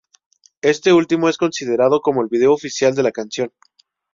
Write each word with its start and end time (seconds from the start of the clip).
Este 0.63 0.93
último 0.93 1.29
es 1.29 1.37
considerado 1.37 2.01
como 2.01 2.23
el 2.23 2.27
vídeo 2.27 2.51
oficial 2.51 2.95
de 2.95 3.03
la 3.03 3.11
canción. 3.11 3.53